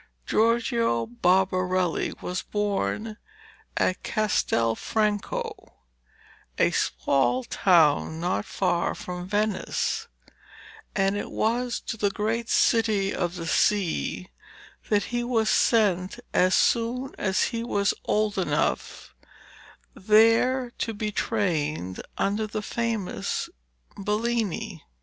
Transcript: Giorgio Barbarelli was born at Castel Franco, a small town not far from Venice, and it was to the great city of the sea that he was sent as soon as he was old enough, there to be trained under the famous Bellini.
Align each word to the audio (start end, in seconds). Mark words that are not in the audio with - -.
Giorgio 0.25 1.05
Barbarelli 1.05 2.19
was 2.23 2.41
born 2.41 3.17
at 3.77 4.01
Castel 4.01 4.75
Franco, 4.75 5.75
a 6.57 6.71
small 6.71 7.43
town 7.43 8.19
not 8.19 8.43
far 8.43 8.95
from 8.95 9.27
Venice, 9.27 10.07
and 10.95 11.15
it 11.15 11.29
was 11.29 11.79
to 11.81 11.97
the 11.97 12.09
great 12.09 12.49
city 12.49 13.13
of 13.13 13.35
the 13.35 13.45
sea 13.45 14.31
that 14.89 15.03
he 15.13 15.23
was 15.23 15.51
sent 15.51 16.19
as 16.33 16.55
soon 16.55 17.13
as 17.19 17.43
he 17.43 17.63
was 17.63 17.93
old 18.05 18.39
enough, 18.39 19.13
there 19.93 20.71
to 20.79 20.95
be 20.95 21.11
trained 21.11 22.01
under 22.17 22.47
the 22.47 22.63
famous 22.63 23.51
Bellini. 24.03 24.83